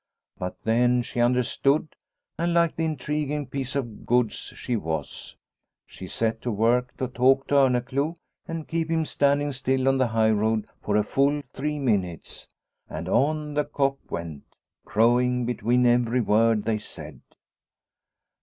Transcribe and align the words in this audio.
But 0.39 0.55
then 0.63 1.03
she 1.03 1.19
understood, 1.19 1.95
and, 2.35 2.55
like 2.55 2.75
the 2.75 2.85
intriguing 2.85 3.45
piece 3.45 3.75
of 3.75 4.03
goods 4.07 4.33
she 4.33 4.75
was, 4.75 5.37
she 5.85 6.07
set 6.07 6.41
to 6.41 6.49
work 6.49 6.97
to 6.97 7.07
talk 7.07 7.45
to 7.49 7.55
Orneclou 7.59 8.15
and 8.47 8.67
keep 8.67 8.89
him 8.89 9.05
standing 9.05 9.51
still 9.51 9.87
on 9.87 9.99
the 9.99 10.07
high 10.07 10.31
road 10.31 10.65
for 10.81 10.97
a 10.97 11.03
full 11.03 11.43
three 11.53 11.77
minutes. 11.77 12.47
And 12.89 13.07
on 13.07 13.53
the 13.53 13.65
cock 13.65 13.97
went, 14.09 14.41
crowing 14.85 15.45
between 15.45 15.85
every 15.85 16.21
word 16.21 16.63
they 16.63 16.79
said 16.79 17.21